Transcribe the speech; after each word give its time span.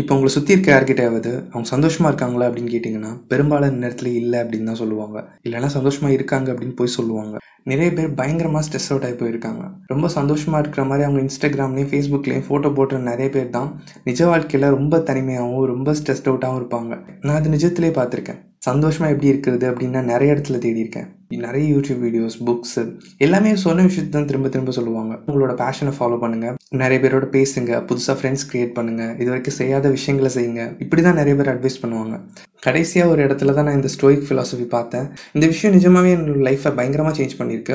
இப்போ 0.00 0.12
உங்களை 0.14 0.30
சுற்றி 0.34 0.52
இருக்க 0.54 0.68
யார்கிட்டயாவது 0.72 1.30
அவங்க 1.50 1.68
சந்தோஷமாக 1.72 2.10
இருக்காங்களா 2.10 2.46
அப்படின்னு 2.48 2.72
கேட்டிங்கன்னா 2.74 3.10
பெரும்பாலான 3.30 3.78
நேரத்தில் 3.84 4.10
இல்லை 4.20 4.38
அப்படின்னு 4.42 4.70
தான் 4.70 4.78
சொல்லுவாங்க. 4.82 5.18
இல்லைன்னா 5.46 5.70
சந்தோஷமாக 5.76 6.16
இருக்காங்க 6.16 6.48
அப்படின்னு 6.52 6.76
போய் 6.80 6.94
சொல்லுவாங்க. 6.96 7.34
நிறைய 7.70 7.88
பேர் 7.96 8.14
பயங்கரமாக 8.20 8.62
ஸ்ட்ரெஸ் 8.66 8.88
அவுட் 8.92 9.06
ஆகி 9.08 9.16
போயிருக்காங்க. 9.22 9.64
ரொம்ப 9.92 10.08
சந்தோஷமாக 10.18 10.62
இருக்கிற 10.62 10.84
மாதிரி 10.90 11.06
அவங்க 11.08 11.20
இன்ஸ்டாகிராம்லேயும் 11.26 11.90
ஃபேஸ்புக்லேயும் 11.92 12.46
ஃபோட்டோ 12.48 12.70
போட்டுற 12.78 13.02
நிறைய 13.10 13.28
பேர் 13.36 13.54
தான் 13.58 13.68
நிஜ 14.08 14.20
வாழ்க்கையில் 14.32 14.74
ரொம்ப 14.78 15.02
தனிமையாகவும் 15.10 15.68
ரொம்ப 15.74 15.96
ஸ்ட்ரெஸ்ட் 16.00 16.30
அவுட்டாகவும் 16.32 16.60
இருப்பாங்க. 16.62 16.94
நான் 17.26 17.38
அது 17.40 17.56
நிஜத்திலே 17.56 17.92
பார்த்துருக்கேன். 18.00 18.42
சந்தோஷமாக 18.70 19.12
எப்படி 19.14 19.32
இருக்கிறது 19.34 19.66
அப்படின்னா 19.72 20.02
நிறைய 20.12 20.34
இடத்துல 20.34 20.58
தேடி 20.66 20.84
இருக்கேன். 20.86 21.08
நிறைய 21.44 21.64
யூடியூப் 21.72 22.02
வீடியோஸ் 22.04 22.36
புக்ஸ் 22.48 22.78
எல்லாமே 23.24 23.50
சொன்ன 23.64 23.82
விஷயத்தை 23.86 24.12
தான் 24.12 24.28
திரும்ப 24.28 24.48
திரும்ப 24.54 24.72
சொல்லுவாங்க. 24.76 25.14
உங்களோட 25.28 25.54
பேஷனை 25.62 25.92
ஃபாலோ 25.96 26.18
பண்ணுங்க. 26.22 26.50
நிறைய 26.82 26.98
பேரோட 27.02 27.26
பேசுங்க. 27.34 27.72
புதுசாக 27.88 28.16
ஃப்ரெண்ட்ஸ் 28.18 28.46
கிரியேட் 28.50 28.76
பண்ணுங்க. 28.78 29.02
இது 29.20 29.28
வரைக்கும் 29.32 29.58
செய்யாத 29.60 29.88
விஷயங்களை 29.96 30.30
செய்யுங்க. 30.36 30.62
இப்படி 30.84 31.02
தான் 31.06 31.18
நிறைய 31.20 31.34
பேர் 31.40 31.52
அட்வைஸ் 31.54 31.82
பண்ணுவாங்க. 31.82 32.16
கடைசியாக 32.66 33.12
ஒரு 33.12 33.20
இடத்துல 33.26 33.52
தான் 33.56 33.66
நான் 33.68 33.78
இந்த 33.78 33.90
ஸ்டோயிக் 33.94 34.24
ஃபிலாசபி 34.28 34.64
பார்த்தேன். 34.76 35.06
இந்த 35.34 35.44
விஷயம் 35.52 35.74
நிஜமாவே 35.76 36.12
என்னோட 36.14 36.40
லைஃப்பை 36.48 36.70
பயங்கரமாக 36.78 37.14
சேஞ்ச் 37.18 37.36
பண்ணியிருக்கு. 37.40 37.74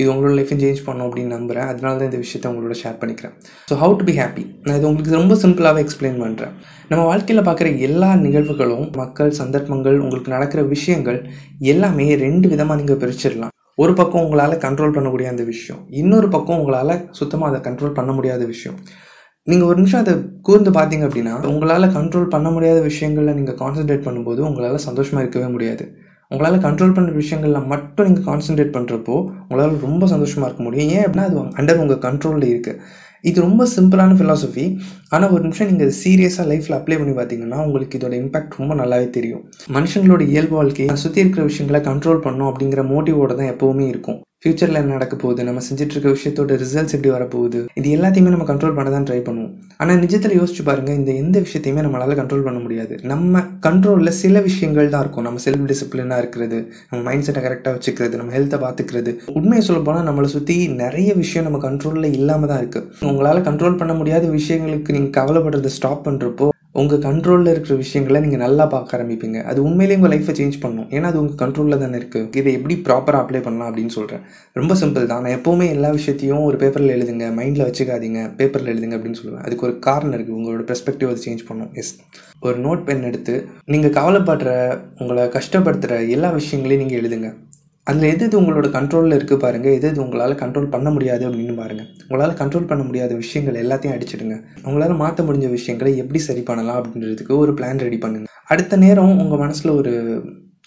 இது 0.00 0.06
உங்களோட 0.12 0.32
லைஃப்பையும் 0.38 0.62
சேஞ்ச் 0.64 0.84
பண்ணும் 0.86 1.06
அப்படின்னு 1.08 1.34
நம்புறேன். 1.38 1.68
அதனால 1.72 1.92
தான் 2.00 2.08
இந்த 2.10 2.20
விஷயத்தை 2.24 2.48
உங்களோட 2.52 2.76
ஷேர் 2.82 3.00
பண்ணிக்கிறேன். 3.02 3.34
So 3.70 3.76
how 3.82 3.96
to 4.00 4.06
be 4.10 4.14
happy 4.20 4.44
நான் 4.66 4.78
இது 4.80 4.88
உங்களுக்கு 4.90 5.18
ரொம்ப 5.20 5.36
சிம்பிளாகவே 5.44 5.82
எக்ஸ்பிளைன் 5.86 6.22
பண்ணுறேன் 6.24 6.54
நம்ம 6.90 7.02
வாழ்க்கையில் 7.10 7.46
பார்க்குற 7.48 7.68
எல்லா 7.88 8.08
நிகழ்வுகளும் 8.24 8.86
மக்கள் 9.00 9.30
சந்தர்ப்பங்கள் 9.38 9.98
உங்களுக்கு 10.04 10.30
நடக்கிற 10.34 10.62
விஷயங்கள் 10.72 11.18
எல்லாமே 11.72 12.06
ரெண்டு 12.24 12.46
விதமாக 12.52 12.76
நீங்கள் 12.80 12.91
பிரிச்சிடலாம். 13.02 13.52
ஒரு 13.82 13.92
பக்கம் 13.98 14.24
உங்களால் 14.24 14.54
கண்ட்ரோல் 14.64 14.94
பண்ணக்கூடிய 14.96 15.26
அந்த 15.32 15.42
விஷயம் 15.52 15.80
இன்னொரு 16.00 16.28
பக்கம் 16.34 16.58
உங்களால் 16.60 16.94
சுத்தமாக 17.18 17.50
அதை 17.50 17.60
கண்ட்ரோல் 17.66 17.96
பண்ண 17.98 18.10
முடியாத 18.18 18.42
விஷயம். 18.52 18.76
நீங்கள் 19.50 19.68
ஒரு 19.68 19.76
நிமிஷம் 19.80 20.02
அதை 20.04 20.14
கூர்ந்து 20.46 20.70
பார்த்தீங்க 20.78 21.04
அப்படின்னா 21.08 21.34
உங்களால் 21.52 21.92
கண்ட்ரோல் 21.96 22.32
பண்ண 22.34 22.48
முடியாத 22.56 22.80
விஷயங்களில் 22.90 23.36
நீங்கள் 23.38 23.58
கான்சென்ட்ரேட் 23.62 24.04
பண்ணும்போது 24.08 24.40
உங்களால் 24.48 24.84
சந்தோஷமாக 24.88 25.24
இருக்கவே 25.24 25.48
முடியாது. 25.54 25.86
உங்களால் 26.30 26.64
கண்ட்ரோல் 26.66 26.94
பண்ணுற 26.96 27.14
விஷயங்களில் 27.22 27.66
மட்டும் 27.72 28.06
நீங்கள் 28.08 28.26
கான்சென்ட்ரேட் 28.28 28.74
பண்ணுறப்போ 28.76 29.16
உங்களால் 29.46 29.74
ரொம்ப 29.86 30.06
சந்தோஷமாக 30.12 30.48
இருக்க 30.48 30.62
முடியும். 30.66 30.90
ஏன் 30.96 31.04
அப்படின்னா 31.06 31.26
அது 31.30 31.40
அண்டர் 31.60 31.82
உங்கள் 31.84 32.02
கண்ட்ரோலில் 32.06 32.46
இருக்குது 32.52 32.78
இது 33.30 33.38
ரொம்ப 33.46 33.66
சிம்பிளான 33.76 34.16
ஃபிலாசபி 34.18 34.64
ஆனால் 35.14 35.32
ஒரு 35.34 35.42
நிமிஷம் 35.46 35.70
நீங்கள் 35.70 35.92
சீரியஸாக 36.02 36.46
லைஃப்பில் 36.50 36.78
அப்ளை 36.78 36.96
பண்ணி 37.00 37.14
பார்த்தீங்கன்னா 37.18 37.58
உங்களுக்கு 37.66 37.98
இதோட 37.98 38.14
இம்பாக்ட் 38.22 38.58
ரொம்ப 38.60 38.74
நல்லாவே 38.80 39.08
தெரியும். 39.16 39.42
மனுஷங்களோட 39.76 40.22
இயல்பு 40.32 40.56
வாழ்க்கையை 40.60 40.96
சுற்றி 41.04 41.24
இருக்கிற 41.24 41.44
விஷயங்களை 41.50 41.80
கண்ட்ரோல் 41.90 42.24
பண்ணும் 42.26 42.50
அப்படிங்கிற 42.50 42.84
மோட்டிவோட 42.92 43.34
தான் 43.40 43.52
எப்போவுமே 43.54 43.86
இருக்கும். 43.92 44.18
ஃப்யூச்சரில் 44.42 44.78
என்ன 44.78 44.94
நடக்க 44.94 45.14
போகுது? 45.16 45.40
நம்ம 45.48 45.60
செஞ்சுட்டு 45.66 45.94
இருக்க 45.94 46.08
விஷயத்தோட 46.14 46.54
ரிசல்ட்ஸ் 46.62 46.94
எப்படி 46.96 47.10
வரப்போகுது? 47.14 47.58
இது 47.80 47.88
எல்லாத்தையுமே 47.96 48.30
நம்ம 48.34 48.46
கண்ட்ரோல் 48.48 48.74
பண்ண 48.78 48.88
தான் 48.94 49.06
ட்ரை 49.08 49.18
பண்ணுவோம். 49.26 49.52
ஆனால் 49.82 50.00
நிஜத்தில் 50.04 50.34
யோசிச்சு 50.38 50.62
பாருங்க 50.68 50.90
இந்த 51.00 51.10
எந்த 51.22 51.36
விஷயத்தையுமே 51.44 51.84
நம்மளால் 51.86 52.18
கண்ட்ரோல் 52.20 52.44
பண்ண 52.46 52.60
முடியாது. 52.64 52.94
நம்ம 53.12 53.42
கண்ட்ரோலில் 53.66 54.12
சில 54.22 54.40
விஷயங்கள் 54.48 54.90
தான் 54.94 55.04
இருக்கும். 55.04 55.26
நம்ம 55.28 55.42
செல்ஃப் 55.46 55.68
டிசிப்ளினாக 55.72 56.22
இருக்கிறது 56.24 56.58
நம்ம 56.90 57.00
மைண்ட் 57.08 57.26
செட்டை 57.26 57.42
கரெக்டாக 57.46 57.74
வச்சுக்கிறது 57.76 58.20
நம்ம 58.22 58.34
ஹெல்த்தை 58.38 58.60
பார்த்துக்கிறது. 58.64 59.12
உண்மையை 59.40 59.64
சொல்ல 59.68 59.82
போனால் 59.88 60.08
நம்மளை 60.10 60.30
சுற்றி 60.36 60.56
நிறைய 60.82 61.12
விஷயம் 61.22 61.46
நம்ம 61.48 61.60
கண்ட்ரோலில் 61.68 62.16
இல்லாமல் 62.20 62.52
தான் 62.52 62.62
இருக்குது 62.64 63.08
உங்களால் 63.12 63.46
கண்ட்ரோல் 63.50 63.80
பண்ண 63.82 63.94
முடியாத 64.00 64.26
விஷயங்களுக்கு 64.38 64.96
நீங்கள் 64.96 65.16
கவலைப்படுறதை 65.20 65.72
ஸ்டாப் 65.78 66.04
பண்ணுறப்போ 66.08 66.48
உங்கள் 66.80 67.02
கண்ட்ரோலில் 67.06 67.50
இருக்கிற 67.52 67.74
விஷயங்களை 67.80 68.18
நீங்கள் 68.24 68.42
நல்லா 68.42 68.64
பார்க்க 68.74 68.96
ஆரம்பிப்பீங்க. 68.96 69.38
அது 69.50 69.58
உண்மையிலேயே 69.68 69.98
உங்கள் 69.98 70.12
லைஃப்பை 70.12 70.34
சேஞ்ச் 70.38 70.56
பண்ணும். 70.62 70.86
ஏன்னா 70.96 71.08
அது 71.10 71.20
உங்கள் 71.22 71.40
கண்ட்ரோலில் 71.42 71.82
தானே 71.82 71.98
இருக்குது 72.00 72.38
இதை 72.40 72.52
எப்படி 72.58 72.74
ப்ராப்பராக 72.86 73.22
அப்ளை 73.24 73.40
பண்ணலாம் 73.46 73.68
அப்படின்னு 73.70 73.94
சொல்கிறேன் 73.96 74.22
ரொம்ப 74.60 74.74
சிம்பிள் 74.82 75.10
தான். 75.12 75.22
நான் 75.24 75.36
எப்போவுமே 75.38 75.66
எல்லா 75.74 75.90
விஷயத்தையும் 75.98 76.44
ஒரு 76.48 76.58
பேப்பரில் 76.62 76.94
எழுதுங்க 76.96 77.28
மைண்டில் 77.38 77.66
வச்சுக்காதீங்க 77.68 78.22
பேப்பரில் 78.40 78.72
எழுதுங்க 78.74 78.96
அப்படின்னு 78.98 79.20
சொல்லுவேன். 79.22 79.44
அதுக்கு 79.46 79.66
ஒரு 79.68 79.76
காரணம் 79.88 80.16
இருக்குது 80.18 80.38
உங்களோட 80.40 80.64
பெர்ஸ்பெக்டிவ் 80.72 81.12
அது 81.12 81.24
சேஞ்ச் 81.28 81.48
பண்ணும். 81.50 81.72
எஸ் 81.82 81.94
ஒரு 82.48 82.58
நோட் 82.66 82.86
பென் 82.88 83.08
எடுத்து 83.10 83.34
நீங்கள் 83.74 83.96
கவலைப்படுற 84.00 84.50
உங்களை 85.02 85.24
கஷ்டப்படுத்துகிற 85.38 85.98
எல்லா 86.16 86.30
விஷயங்களையும் 86.40 86.84
நீங்கள் 86.84 87.02
எழுதுங்க. 87.02 87.30
அதில் 87.86 88.08
எது 88.10 88.24
எது 88.26 88.36
உங்களோட 88.40 88.66
கண்ட்ரோலில் 88.74 89.14
இருக்குது 89.16 89.42
பாருங்கள் 89.44 89.74
எது 89.76 89.86
எது 89.88 89.98
உங்களால் 90.02 90.34
கண்ட்ரோல் 90.42 90.68
பண்ண 90.74 90.88
முடியாது 90.96 91.24
அப்படின்னு 91.28 91.54
பாருங்கள் 91.60 91.88
உங்களால் 92.08 92.36
கண்ட்ரோல் 92.40 92.68
பண்ண 92.70 92.82
முடியாத 92.88 93.12
விஷயங்கள் 93.22 93.58
எல்லாத்தையும் 93.62 93.94
அடிச்சிடுங்க. 93.94 94.36
உங்களால் 94.66 95.00
மாற்ற 95.00 95.24
முடிஞ்ச 95.28 95.48
விஷயங்களை 95.56 95.92
எப்படி 96.02 96.20
சரி 96.26 96.42
பண்ணலாம் 96.50 96.78
அப்படின்றதுக்கு 96.80 97.34
ஒரு 97.44 97.54
பிளான் 97.58 97.82
ரெடி 97.86 97.98
பண்ணுங்க. 98.04 98.28
அடுத்த 98.52 98.76
நேரம் 98.84 99.18
உங்கள் 99.24 99.42
மனசில் 99.42 99.72
ஒரு 99.80 99.92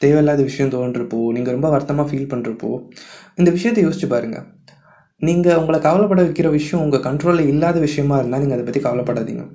தேவையில்லாத 0.04 0.42
விஷயம் 0.50 0.74
தோன்றப்போ 0.76 1.20
நீங்கள் 1.38 1.56
ரொம்ப 1.58 1.70
வருத்தமாக 1.76 2.08
ஃபீல் 2.10 2.30
பண்ணுறப்போ 2.34 2.72
இந்த 3.40 3.50
விஷயத்தை 3.58 3.84
யோசிச்சு 3.86 4.10
பாருங்கள் 4.16 4.46
நீங்கள் 5.22 5.58
உங்களை 5.62 5.80
கவலைப்பட 5.88 6.22
வைக்கிற 6.28 6.48
விஷயம் 6.58 6.84
உங்கள் 6.86 7.06
கண்ட்ரோலில் 7.08 7.52
இல்லாத 7.54 7.78
விஷயமா 7.88 8.18
இருந்தால் 8.22 8.44
நீங்கள் 8.44 8.58
அதை 8.58 8.66
பற்றி 8.68 8.82
கவலைப்படாதீங்க. 8.88 9.46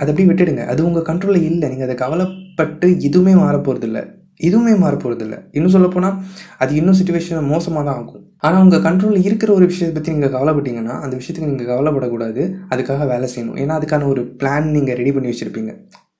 அதை 0.00 0.08
அப்படியே 0.12 0.28
விட்டுடுங்க. 0.30 0.62
அது 0.72 0.80
உங்கள் 0.88 1.08
கண்ட்ரோலில் 1.10 1.46
இல்லை. 1.50 1.66
நீங்கள் 1.72 1.88
அதை 1.88 1.96
கவலைப்பட்டு 2.04 2.88
எதுவுமே 3.08 3.34
மாற 3.42 3.56
போகிறதில்ல 3.58 4.00
இதுவுமே 4.40 4.78
மாற 4.78 4.94
போகிறதில்ல 4.96 5.36
இன்னும் 5.52 5.74
சொல்லப்போனால் 5.76 6.16
அது 6.58 6.74
இன்னும் 6.74 6.98
சுச்சுவேஷன் 6.98 7.50
மோசமாக 7.52 7.84
தான் 7.88 7.98
ஆகும். 8.00 8.22
ஆனால் 8.38 8.62
உங்கள் 8.62 8.84
கண்ட்ரோலில் 8.86 9.26
இருக்கிற 9.28 9.52
ஒரு 9.52 9.66
விஷயத்தை 9.66 9.94
பற்றி 9.96 10.12
நீங்கள் 10.12 10.34
கவலைப்பட்டீங்கன்னா 10.36 10.94
அந்த 11.04 11.14
விஷயத்துக்கு 11.18 11.50
நீங்கள் 11.50 11.70
கவலைப்படக்கூடாது. 11.72 12.44
அதுக்காக 12.70 13.06
வேலை 13.06 13.28
செய்யணும். 13.34 13.58
ஏன்னா 13.62 13.74
அதுக்கான 13.80 14.08
ஒரு 14.08 14.22
பிளான் 14.40 14.70
நீங்கள் 14.76 14.96
ரெடி 14.96 15.12
பண்ணி 15.12 15.30
வச்சுருப்பீங்க. 15.32 15.74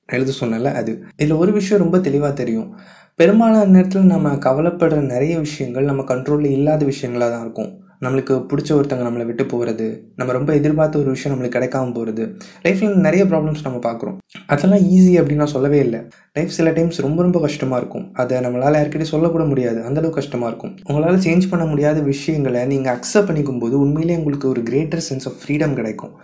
எழுத 0.09 0.33
சொன்னல 0.41 0.73
அது. 0.81 0.93
இதில் 1.17 1.41
ஒரு 1.43 1.53
விஷயம் 1.53 1.83
ரொம்ப 1.83 1.99
தெளிவாக 1.99 2.33
தெரியும். 2.33 2.69
பெரும்பாலான 3.17 3.65
நேரத்தில் 3.65 4.13
நம்ம 4.13 4.31
கவலைப்படுற 4.49 5.01
நிறைய 5.01 5.39
விஷயங்கள் 5.39 5.85
நம்ம 5.85 6.03
கண்ட்ரோலில் 6.03 6.55
இல்லாத 6.59 6.85
விஷயங்களாக 6.85 7.31
தான் 7.31 7.45
இருக்கும். 7.47 7.71
நம்மளுக்கு 8.05 8.35
பிடிச்ச 8.51 8.71
ஒருத்தங்க 8.77 9.05
நம்மளை 9.09 9.25
விட்டு 9.27 9.45
போகிறது 9.47 9.87
நம்ம 10.17 10.33
ரொம்ப 10.33 10.51
எதிர்பார்த்த 10.61 10.99
ஒரு 10.99 11.11
விஷயம் 11.15 11.33
நம்மளுக்கு 11.33 11.57
கிடைக்காம 11.57 11.93
போகிறது 11.93 12.25
லைஃப்பில் 12.65 12.97
நிறைய 13.07 13.25
ப்ராப்ளம்ஸ் 13.25 13.65
நம்ம 13.67 13.79
பார்க்குறோம். 13.89 14.17
அதெல்லாம் 14.47 14.83
ஈஸி 14.95 15.13
அப்படின்னு 15.19 15.43
நான் 15.43 15.55
சொல்லவே 15.57 15.79
இல்லை. 15.79 16.01
லைஃப் 16.33 16.57
சில 16.59 16.71
டைம்ஸ் 16.71 17.01
ரொம்ப 17.01 17.23
ரொம்ப 17.23 17.41
கஷ்டமாக 17.41 17.81
இருக்கும். 17.81 18.07
அதை 18.13 18.41
நம்மளால் 18.47 18.79
யார்கிட்டயும் 18.81 19.13
சொல்லக்கூட 19.15 19.45
முடியாது. 19.45 19.81
அந்தளவுக்கு 19.89 20.21
கஷ்டமாக 20.21 20.51
இருக்கும். 20.51 20.75
உங்களால் 20.89 21.25
சேஞ்ச் 21.29 21.51
பண்ண 21.51 21.65
முடியாத 21.65 22.01
விஷயங்களை 22.13 22.63
நீங்கள் 22.67 22.95
அக்செப்ட் 22.97 23.29
பண்ணிக்கும் 23.31 23.63
போது 23.65 23.75
உண்மையிலேயே 23.81 24.19
உங்களுக்கு 24.19 24.49
ஒரு 24.49 24.63
கிரேட்டர் 24.71 25.05
சென்ஸ் 25.11 25.29
ஆஃப் 25.31 25.41
ஃப்ரீடம் 25.43 25.75
கிடைக்கும். 25.75 26.15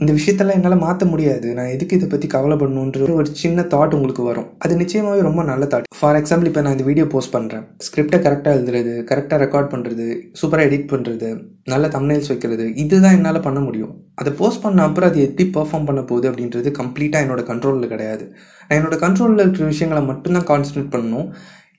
இந்த 0.00 0.12
விஷயத்தெல்லாம் 0.16 0.58
என்னால் 0.58 0.82
மாற்ற 0.84 1.04
முடியாது. 1.10 1.48
நான் 1.56 1.72
எதுக்கு 1.72 1.96
இதை 1.96 2.06
பற்றி 2.12 2.28
கவலைப்படணுன்ற 2.34 3.08
ஒரு 3.18 3.28
சின்ன 3.40 3.62
தாட் 3.72 3.94
உங்களுக்கு 3.96 4.22
வரும். 4.28 4.46
அது 4.64 4.78
நிச்சயமாகவே 4.82 5.26
ரொம்ப 5.26 5.42
நல்ல 5.50 5.64
தாட் 5.72 5.88
ஃபார் 5.98 6.18
எக்ஸாம்பிள் 6.20 6.48
இப்போ 6.50 6.62
நான் 6.64 6.76
இந்த 6.76 6.86
வீடியோ 6.88 7.06
போஸ்ட் 7.14 7.34
பண்ணுறேன் 7.34 7.64
ஸ்கிரிப்டை 7.86 8.18
கரெக்டாக 8.26 8.56
எழுதுறது 8.58 8.94
கரெக்டாக 9.10 9.38
ரெக்கார்ட் 9.44 9.70
பண்ணுறது 9.74 10.06
சூப்பராக 10.40 10.68
எடிட் 10.68 10.88
பண்ணுறது 10.92 11.30
நல்ல 11.72 11.88
தமிழ்ஸ் 11.96 12.30
வைக்கிறது 12.32 12.66
இதுதான் 12.84 13.16
என்னால் 13.18 13.44
பண்ண 13.48 13.60
முடியும். 13.68 13.92
அதை 14.20 14.32
போஸ்ட் 14.40 14.64
பண்ண 14.64 14.82
அப்புறம் 14.88 15.10
அது 15.12 15.20
எப்படி 15.28 15.46
பெர்ஃபார்ம் 15.58 15.88
பண்ண 15.90 16.02
போகுது 16.10 16.28
அப்படின்றது 16.30 16.70
கம்ப்ளீட்டாக 16.80 17.24
என்னோட 17.26 17.42
கண்ட்ரோலில் 17.52 17.92
கிடையாது. 17.94 18.26
நான் 18.68 18.78
என்னோட 18.80 18.98
கண்ட்ரோலில் 19.04 19.44
இருக்கிற 19.44 19.66
விஷயங்களை 19.72 20.02
மட்டும்தான் 20.10 20.48
கான்சன்ட்ரேட் 20.52 20.94
பண்ணணும். 20.96 21.28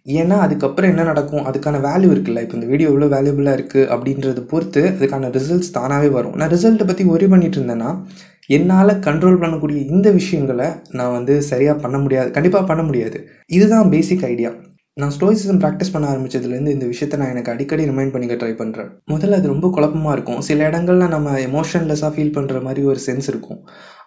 ஏன்னா 0.08 0.38
அதுக்கப்புறம் 0.46 0.91
என்ன 0.94 1.03
நடக்கும்? 1.09 1.46
அதுக்கான 1.50 1.80
வேல்யூ 1.88 2.09
இருக்குல்ல? 2.14 2.41
இப்போ 2.46 2.56
இந்த 2.58 2.68
வீடியோ 2.72 2.88
எவ்வளோ 2.91 3.08
வேல்யூபுளாக 3.16 3.58
இருக்குது 3.58 3.90
அப்படின்றத 3.96 4.41
பொறுத்து 4.52 4.81
அதுக்கான 4.96 5.30
ரிசல்ட்ஸ் 5.38 5.74
தானாகவே 5.78 6.09
வரும். 6.18 6.36
நான் 6.40 6.52
ரிசல்ட்டை 6.56 6.88
பற்றி 6.90 7.06
ஒரி 7.14 7.28
பண்ணிட்டு 7.34 7.58
இருந்தேன்னா 7.59 7.91
என்னால் 8.56 9.00
கண்ட்ரோல் 9.08 9.42
பண்ணக்கூடிய 9.44 9.80
இந்த 9.94 10.08
விஷயங்களை 10.19 10.68
நான் 11.00 11.16
வந்து 11.18 11.36
சரியாக 11.52 11.75
பண்ண 11.84 11.97
முடியாது 12.06 12.30
கண்டிப்பாக 12.38 12.66
பண்ண 12.72 12.84
முடியாது. 12.90 13.19
இதுதான் 13.58 13.92
பேசிக் 13.94 14.25
ஐடியா 14.34 14.52
நான் 15.02 15.13
ஸ்டோயிசிசம் 15.16 15.62
ப்ராக்டிஸ் 15.62 15.92
பண்ண 15.94 16.06
ஆரம்பிச்சதுலேருந்து 16.13 16.74
இந்த 16.75 16.86
விஷயத்தை 16.92 17.16
நான் 17.22 17.31
எனக்கு 17.34 17.52
அடிக்கடி 17.53 17.84
ரிமைண்ட் 17.92 18.13
பண்ணிக்க 18.16 18.36
ட்ரை 18.42 18.52
பண்ணுறேன் 18.59 18.90
முதல்ல 19.13 19.40
அது 19.40 19.47
ரொம்ப 19.53 19.68
குழப்பமாக 19.75 20.16
இருக்கும். 20.16 20.42
சில 20.47 20.68
இடங்கள்ல 20.69 21.08
நம்ம 21.16 21.31
எமோஷன்லெஸ்ஸாக 21.47 22.12
ஃபீல் 22.16 22.36
பண்ணுற 22.36 22.59
மாதிரி 22.68 22.84
ஒரு 22.92 23.00
சென்ஸ் 23.08 23.30
இருக்கும். 23.34 23.59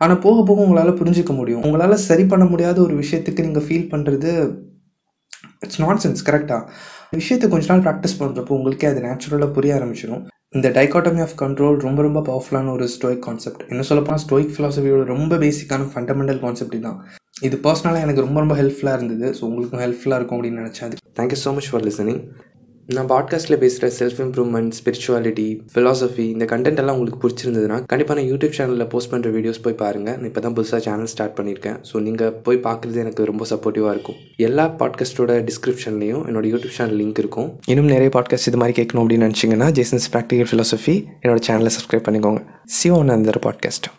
ஆனால் 0.05 0.23
போக 0.27 0.45
போக 0.51 0.65
உங்களால் 0.67 0.99
புரிஞ்சிக்க 1.01 1.33
முடியும். 1.41 1.65
உங்களால் 1.67 2.05
சரி 2.09 2.27
பண்ண 2.35 2.47
முடியாத 2.53 2.81
ஒரு 2.87 2.97
விஷயத்துக்கு 3.03 3.47
நீங்கள் 3.49 3.67
ஃபீல் 3.69 3.91
பண்ணுறது 3.95 4.33
இட்ஸ் 5.66 5.82
நாட் 5.84 6.03
சென்ஸ் 6.04 6.25
கரெக்டாக 6.31 6.62
விஷயத்தை 7.19 7.47
கொஞ்ச 7.50 7.66
நாள் 7.72 7.84
ப்ராக்டிஸ் 7.87 8.19
பண்ணுறப்போ 8.21 8.54
உங்களுக்கே 8.59 8.88
அது 8.93 9.04
நேச்சுரலாக 9.06 9.50
புரிய 9.59 9.75
ஆரம்பிச்சிடும் 9.78 10.25
இந்த 10.56 10.69
டைகாட்டமி 10.78 11.21
ஆஃப் 11.27 11.37
கண்ட்ரோல் 11.43 11.77
ரொம்ப 11.87 12.00
ரொம்ப 12.03 12.21
பவர்ஃபுல்லான 12.28 12.72
ஒரு 12.72 12.87
ஸ்டோயிக் 12.88 13.22
கான்செப்ட் 13.27 13.62
என்ன 13.69 13.82
சொல்லப்போனால் 13.82 14.22
ஸ்டோயிக் 14.25 14.53
ஃபிலாசபியோட 14.56 15.05
ரொம்ப 15.15 15.37
பேசிக்கான 15.37 15.88
ஃபண்டமெண்டல் 15.94 16.41
கான்செப்ட் 16.44 16.76
தான் 16.87 16.99
இது 17.47 17.56
பர்சனலாக 17.65 18.05
எனக்கு 18.06 18.25
ரொம்ப 18.26 18.38
ரொம்ப 18.41 18.55
ஹெல்ப்ஃபுல்லாக 18.61 18.99
இருந்தது. 18.99 19.26
ஸோ 19.38 19.43
உங்களுக்கும் 19.49 19.82
ஹெல்ப்ஃபுல்லாக 19.85 20.19
இருக்கும் 20.20 20.38
அப்படின்னு 20.38 20.62
நினச்சேன். 20.62 20.93
Thank you 21.19 21.38
so 21.44 21.50
much 21.56 21.69
for 21.70 21.85
listening 21.88 22.20
நான் 22.94 23.09
பாட்காஸ்ட்டில் 23.11 23.59
பேசுகிற 23.59 23.87
செல்ஃப் 23.99 24.21
இம்ப்ரூவ்மெண்ட் 24.25 24.75
ஸ்பிரிச்சுவாலிட்டி 24.79 25.61
ஃபிலாசபி 25.73 26.21
இந்த 26.35 26.44
கண்டென்ட் 26.44 26.81
எல்லாம் 26.83 26.97
உங்களுக்கு 26.97 27.21
பிடிச்சிருந்ததுன்னா 27.25 27.85
கண்டிப்பாக 27.85 28.21
நான் 28.21 28.29
யூடியூப் 28.33 28.55
சேனலில் 28.59 28.88
போஸ்ட் 28.93 29.12
பண்ணுற 29.12 29.31
வீடியோஸ் 29.37 29.61
போய் 29.65 29.77
பாருங்கள் 29.83 30.17
நான் 30.17 30.25
இப்போ 30.25 30.41
தான் 30.41 30.56
புதுசாக 30.59 30.81
சேனல் 30.87 31.06
ஸ்டார்ட் 31.06 31.37
பண்ணியிருக்கேன் 31.41 31.77
ஸோ 31.91 32.00
நீங்கள் 32.00 32.33
போய் 32.47 32.61
பார்க்குறது 32.69 32.97
எனக்கு 32.97 33.25
ரொம்ப 33.25 33.47
சப்போர்ட்டிவாக 33.53 33.91
இருக்கும். 33.91 34.19
எல்லா 34.37 34.67
பாட்காஸ்ட்டோட 34.83 35.41
டிஸ்கிரிப்ஷன்லையும் 35.50 36.25
என்னோட 36.29 36.47
யூடியூப் 36.53 36.79
சேனல் 36.79 36.99
லிங்க் 37.03 37.19
இருக்கும். 37.19 37.61
இன்னும் 37.67 37.93
நிறைய 37.97 38.11
பாட்காஸ்ட் 38.19 38.50
இது 38.53 38.56
மாதிரி 38.56 38.83
கேட்கணும் 38.83 39.05
அப்படின்னு 39.05 39.29
நினச்சிங்கன்னா 39.29 39.71
ஜேசன்ஸ் 39.73 40.11
ப்ராக்டிகல் 40.17 40.50
ஃபிலாசபி 40.53 40.97
என்னோட 41.23 41.39
சேனலை 41.50 41.73
சப்ஸ்கிரைப் 41.79 42.09
பண்ணிக்கோங்க. 42.09 42.43
சிவன் 42.65 43.09
அந்த 43.09 43.41
பாட்காஸ்ட் 43.49 43.97